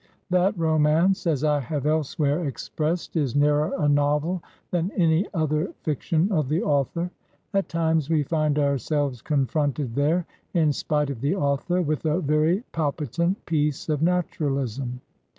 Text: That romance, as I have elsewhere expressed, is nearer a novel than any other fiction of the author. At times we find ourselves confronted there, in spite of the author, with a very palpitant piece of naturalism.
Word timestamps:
That 0.31 0.57
romance, 0.57 1.27
as 1.27 1.43
I 1.43 1.59
have 1.59 1.85
elsewhere 1.85 2.47
expressed, 2.47 3.15
is 3.15 3.35
nearer 3.35 3.71
a 3.77 3.87
novel 3.87 4.41
than 4.71 4.89
any 4.97 5.27
other 5.31 5.75
fiction 5.83 6.31
of 6.31 6.49
the 6.49 6.63
author. 6.63 7.11
At 7.53 7.69
times 7.69 8.09
we 8.09 8.23
find 8.23 8.57
ourselves 8.57 9.21
confronted 9.21 9.93
there, 9.93 10.25
in 10.55 10.73
spite 10.73 11.11
of 11.11 11.21
the 11.21 11.35
author, 11.35 11.83
with 11.83 12.03
a 12.05 12.19
very 12.19 12.63
palpitant 12.71 13.45
piece 13.45 13.89
of 13.89 14.01
naturalism. 14.01 15.01